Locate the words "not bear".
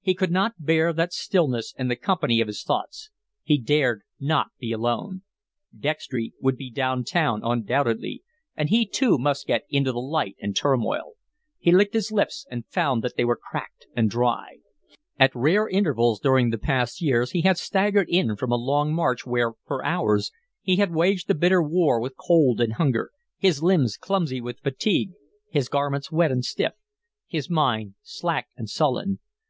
0.32-0.94